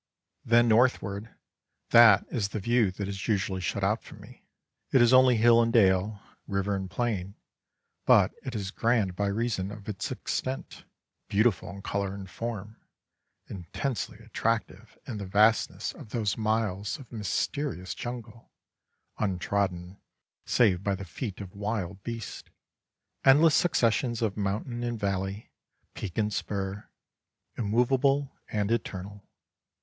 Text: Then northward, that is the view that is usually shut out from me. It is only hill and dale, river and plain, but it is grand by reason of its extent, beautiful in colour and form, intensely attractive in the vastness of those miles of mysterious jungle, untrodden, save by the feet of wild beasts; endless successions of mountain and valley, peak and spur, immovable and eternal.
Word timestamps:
Then 0.43 0.67
northward, 0.67 1.35
that 1.91 2.25
is 2.31 2.49
the 2.49 2.59
view 2.59 2.89
that 2.93 3.07
is 3.07 3.27
usually 3.27 3.61
shut 3.61 3.83
out 3.83 4.01
from 4.03 4.19
me. 4.21 4.47
It 4.91 4.99
is 4.99 5.13
only 5.13 5.35
hill 5.37 5.61
and 5.61 5.71
dale, 5.71 6.19
river 6.47 6.75
and 6.75 6.89
plain, 6.89 7.35
but 8.07 8.31
it 8.41 8.55
is 8.55 8.71
grand 8.71 9.15
by 9.15 9.27
reason 9.27 9.69
of 9.71 9.87
its 9.87 10.11
extent, 10.11 10.85
beautiful 11.27 11.69
in 11.69 11.83
colour 11.83 12.15
and 12.15 12.27
form, 12.27 12.77
intensely 13.47 14.17
attractive 14.17 14.97
in 15.05 15.17
the 15.17 15.27
vastness 15.27 15.93
of 15.93 16.09
those 16.09 16.35
miles 16.35 16.97
of 16.97 17.11
mysterious 17.11 17.93
jungle, 17.93 18.51
untrodden, 19.19 20.01
save 20.47 20.81
by 20.83 20.95
the 20.95 21.05
feet 21.05 21.39
of 21.41 21.53
wild 21.53 22.01
beasts; 22.01 22.49
endless 23.23 23.53
successions 23.53 24.23
of 24.23 24.35
mountain 24.35 24.81
and 24.83 24.99
valley, 24.99 25.51
peak 25.93 26.17
and 26.17 26.33
spur, 26.33 26.89
immovable 27.55 28.35
and 28.49 28.71
eternal. 28.71 29.27